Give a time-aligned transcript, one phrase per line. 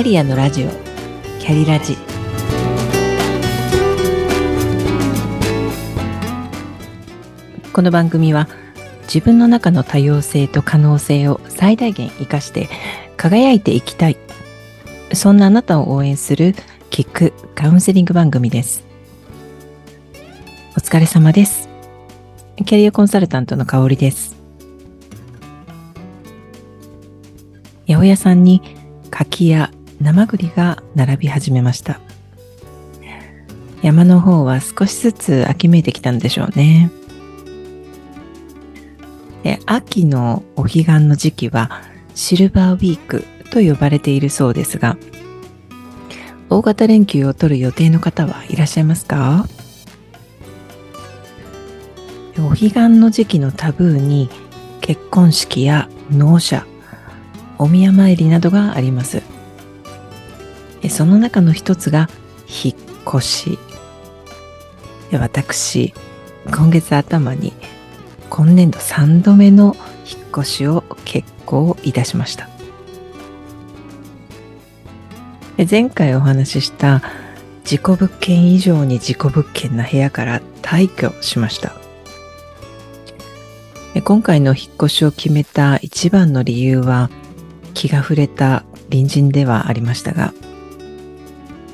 [0.00, 0.70] キャリアのラジオ。
[1.40, 1.94] キャリラジ。
[7.70, 8.48] この番組は
[9.02, 12.70] 自分の中の多様性と可能性を最大限生かして
[13.18, 14.16] 輝いていきたい。
[15.12, 16.54] そんなあなたを応援する
[16.88, 18.86] キックカウンセリング番組です。
[20.78, 21.68] お疲れ様です。
[22.56, 24.34] キャリアコンサルタントの香りです。
[27.86, 28.62] 八百屋さんに
[29.10, 32.00] 柿や生栗が並び始めました。
[33.82, 36.90] 山の方は少しずつ秋めいてきたんでしょうね。
[39.66, 41.82] 秋のお彼岸の時期は
[42.14, 44.96] シルバーウィークと呼ばれているそうですが
[46.48, 49.46] 大型連休を取る予定の方はいらっしゃいますか？
[52.38, 54.28] お彼岸の時期のタブーに
[54.80, 56.66] 結婚式や納車
[57.58, 59.22] お宮参りなどがあります。
[60.88, 62.08] その中の一つが
[62.64, 62.74] 引っ
[63.06, 63.58] 越し。
[65.12, 65.92] 私
[66.46, 67.52] 今月頭に
[68.28, 72.48] 今年度3度目の引っ越しを決行いたしました。
[75.68, 77.02] 前回お話しした
[77.64, 81.74] 自己物件以上に自己物件な部屋から退去しました。
[84.04, 87.10] 今回の引っ越しを決めた一番の理由は
[87.74, 90.32] 気が触れた隣人ではありましたが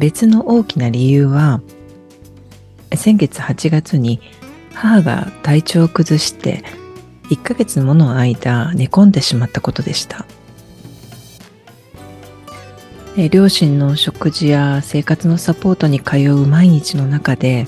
[0.00, 1.60] 別の大きな理由は
[2.94, 4.20] 先月8月に
[4.72, 6.64] 母が体調を崩して
[7.24, 10.24] 1ヶ月もの間寝込んでしまったことでした。
[13.30, 17.66] 両親の食事や生活のサポートに通う毎日の中で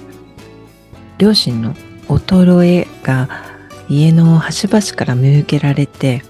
[1.19, 1.75] 両親の
[2.09, 3.29] 衰えが
[3.91, 6.23] 家の端々から見受けられて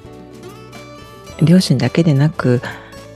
[1.41, 2.61] 両親だけでなく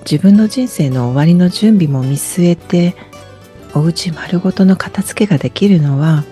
[0.09, 2.95] 自分の人生の終わりの準備も見据えて
[3.75, 6.25] お家丸ごとの片付けができるのは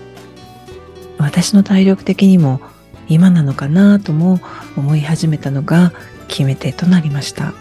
[1.17, 2.61] 私の体力的にも
[3.09, 4.39] 今なのかなとも
[4.77, 5.91] 思い始めたのが
[6.29, 7.53] 決め手となりました。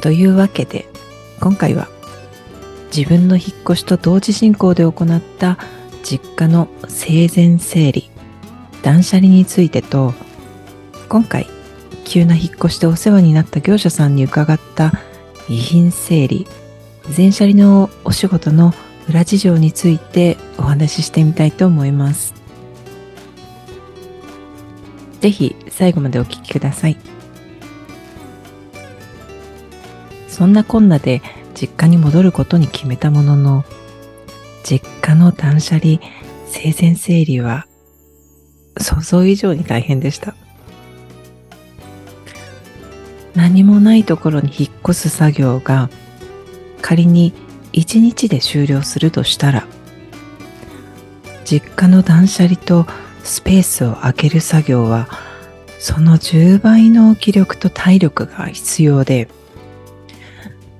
[0.00, 0.88] というわけで
[1.40, 1.88] 今回は
[2.96, 5.58] 自分の引っ越しと同時進行で行った
[6.04, 8.08] 実家の生前整理
[8.82, 10.14] 断捨離についてと
[11.08, 11.48] 今回
[12.12, 14.92] 急な引っ越しでお世話になった業者さんに伺った
[15.48, 16.46] 遺品整理
[17.08, 18.74] 全車離のお仕事の
[19.08, 22.34] 裏事情についてお話ししてみたいと思います。
[25.22, 26.98] ぜひ最後までお聞きください。
[30.28, 31.22] そんなこんなで
[31.54, 33.64] 実家に戻ることに決めたものの、
[34.64, 35.98] 実家の断捨離、
[36.46, 37.66] 生前整理は
[38.76, 40.34] 想像以上に大変でした。
[43.34, 45.90] 何もないところに引っ越す作業が
[46.80, 47.32] 仮に
[47.72, 49.66] 1日で終了するとしたら
[51.44, 52.86] 実家の断捨離と
[53.24, 55.08] スペースを空ける作業は
[55.78, 59.28] その10倍の気力と体力が必要で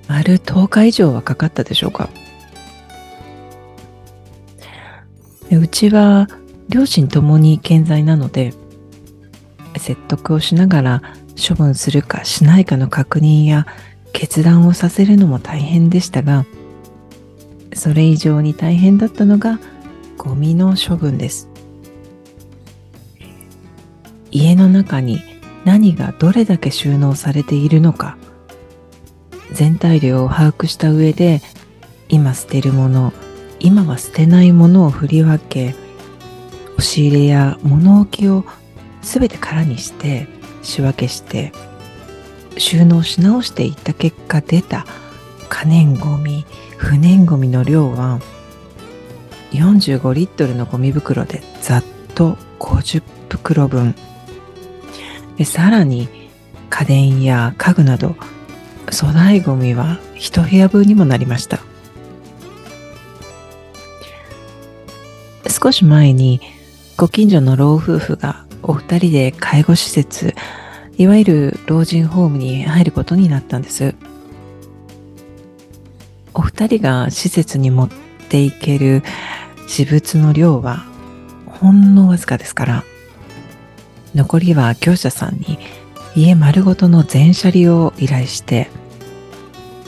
[0.08, 2.10] 丸10日以上はかかったでしょうか。
[5.50, 6.28] うちは
[6.68, 8.54] 両親ともに健在なので
[9.76, 11.02] 説得をしながら
[11.36, 13.66] 処分するかしないかの確認や
[14.12, 16.44] 決断をさせるのも大変でしたが
[17.74, 19.58] それ以上に大変だったのが
[20.18, 21.48] ゴミの処分です。
[24.32, 25.20] 家の中に
[25.64, 28.16] 何がどれだけ収納されているのか
[29.52, 31.42] 全体量を把握した上で
[32.08, 33.12] 今捨てるもの
[33.60, 35.74] 今は捨てないものを振り分け
[36.76, 38.44] 押し入れや物置を
[39.02, 40.26] 全て空にして
[40.62, 41.52] 仕分けして
[42.56, 44.86] 収納し直していった結果出た
[45.48, 46.44] 可燃ごみ
[46.76, 48.20] 不燃ごみの量は
[49.52, 51.84] 45リットルのゴミ袋でざっ
[52.14, 53.94] と50袋分。
[55.36, 56.08] でさらに
[56.70, 58.16] 家電や家具など
[58.90, 61.60] 粗大ごみは一部屋分にもなりました。
[65.48, 66.40] 少し前に
[66.96, 70.34] ご近所の老夫婦がお二人で介護施設
[70.96, 73.94] いわゆる老人ホームに入ることになったんです。
[76.34, 77.88] お二人が施設に持っ
[78.28, 79.02] ていける
[79.66, 80.84] 私物の量は
[81.46, 82.84] ほんのわずかですから
[84.14, 85.58] 残りは業者さんに
[86.14, 88.70] 家丸ごとの全車離を依頼して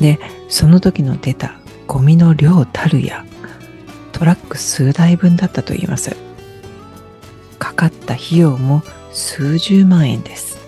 [0.00, 0.18] で
[0.48, 3.24] その時の出たゴミの量たるや
[4.12, 6.23] トラック数台分だったといいます。
[7.74, 8.82] かった費用も
[9.12, 10.58] 数十万円です。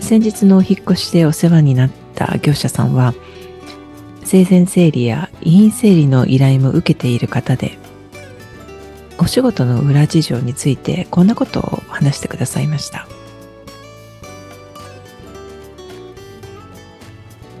[0.00, 3.14] 先日のお引越しでお世話になった業者さんは
[4.24, 7.78] 生前整理や遺品整理の依頼も受けている方で
[9.18, 13.06] お仕事の裏事情についてこんなことを話してくださいました。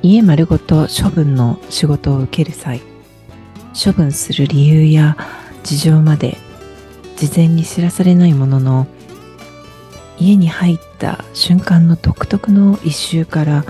[0.00, 2.80] 家丸ごと処分の仕事を受ける際
[3.82, 5.16] 処分する理由や
[5.62, 6.36] 事情まで
[7.16, 8.86] 事前に知らされないものの
[10.18, 13.64] 家に入った瞬間の独特の一周から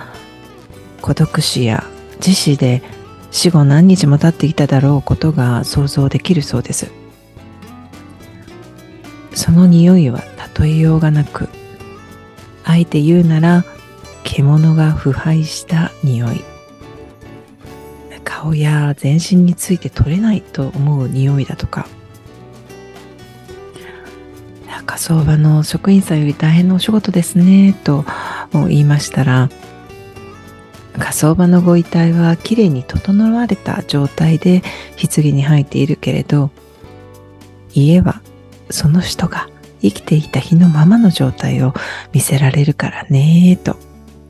[1.03, 1.85] 孤独死や
[2.17, 2.83] 自死で
[3.31, 6.91] 死後何日も経っていただろうことが想像できるそうです。
[9.35, 10.23] その匂いは
[10.59, 11.49] 例えようがなく
[12.65, 13.65] あえて言うなら
[14.25, 16.58] 獣が腐敗した匂い。
[18.39, 21.89] 顔や全身について取れないと思う匂いだとか。
[24.87, 28.05] 火葬場の職員さんより大変なお仕事ですねと
[28.53, 29.51] 言いましたら
[30.99, 34.63] 火葬場のご遺体はきれいに整われた状態で
[34.97, 36.51] 棺に入っているけれど
[37.75, 38.23] 家は
[38.71, 39.49] その人が
[39.83, 41.75] 生きていた日のままの状態を
[42.13, 43.77] 見せられるからねと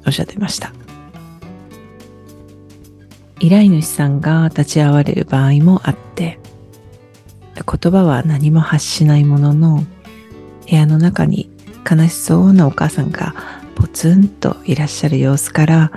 [0.07, 0.73] おっしゃってました。
[3.41, 6.39] 依頼主さんが立ち会われる場合もあって
[7.55, 9.85] 言葉は何も発しないものの
[10.69, 11.51] 部屋の中に
[11.89, 13.35] 悲しそうなお母さんが
[13.75, 15.93] ポツンといらっしゃる様子から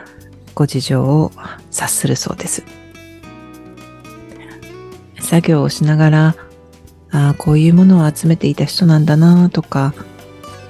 [0.53, 1.31] ご事情を
[1.71, 2.63] 察するそうです。
[5.19, 6.35] 作業をしながら、
[7.11, 9.93] ああ、こういうものを集めていた人なんだなとか、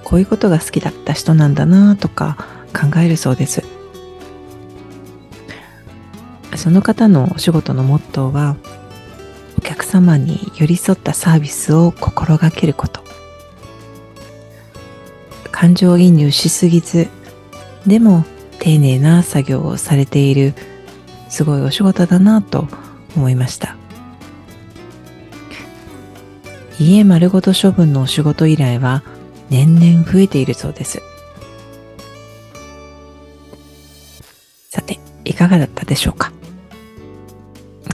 [0.04, 2.38] こういうことが好きだった人なんだなとか
[2.74, 3.61] 考えるそうです。
[6.62, 8.56] その方のお仕事のモットーは、
[9.58, 13.04] お客様に寄り添ったサービスを心がけること。
[15.52, 17.08] 感情移入しすぎず、
[17.88, 18.26] でも
[18.60, 20.54] 丁寧な作業をされている
[21.30, 22.68] すごいお仕事だなと
[23.16, 23.76] 思いました。
[26.80, 29.02] 家丸ごと処分のお仕事依頼は
[29.50, 31.02] 年々増えているそうです。
[34.70, 36.31] さていかがだったでしょうか？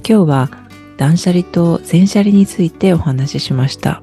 [0.10, 0.50] 今日は
[0.96, 4.02] 断捨離と全捨離についてお話ししました。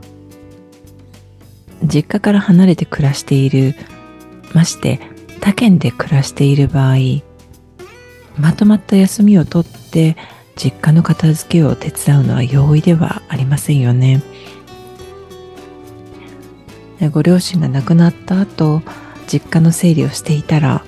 [1.83, 3.75] 実家から離れて暮らしている
[4.53, 5.01] まして
[5.41, 6.97] 他県で暮らしている場合
[8.39, 10.17] まとまった休みを取って
[10.57, 14.23] 実家の片付けを手伝うのは容易ではありませんよね。
[17.13, 18.83] ご両親が亡くなった後
[19.27, 20.85] 実家の整理をしていたら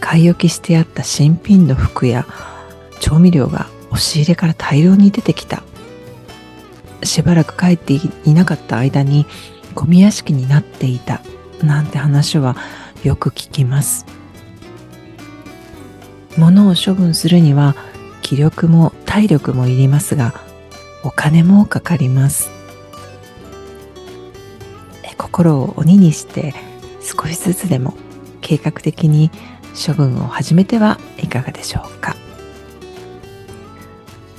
[0.00, 2.24] 買い置きしてあった新品の服や
[3.00, 5.62] 調味料が押し入れから大量に出てきた。
[7.04, 9.24] しばらく帰っていなかった間に
[9.74, 11.20] ゴミ屋敷になっていた。
[11.62, 12.56] なんて話は
[13.04, 14.04] よく聞きます。
[16.36, 17.76] 物を処分するには
[18.20, 20.34] 気力も体力もいりますが
[21.04, 22.50] お金もかかります。
[25.16, 26.52] 心を鬼にして
[27.00, 27.94] 少しずつでも
[28.40, 29.30] 計画的に
[29.74, 32.23] 処分を始めてはいかがでしょうか。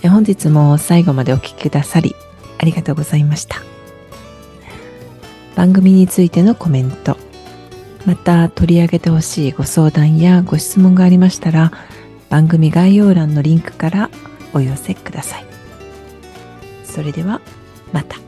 [0.10, 2.16] 本日も最後までお聴きくださり
[2.57, 3.57] ありがとうございました
[5.56, 7.18] 番組についてのコメント
[8.06, 11.71] また取り上げてほしいご相談やご質問がありましたら
[12.30, 14.09] 番組概要欄のリンクから
[14.54, 15.45] お寄せください。
[16.83, 17.42] それでは
[17.92, 18.24] また。